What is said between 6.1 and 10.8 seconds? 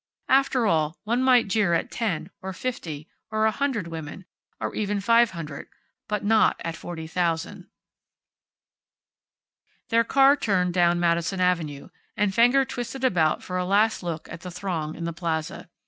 not at forty thousand. Their car turned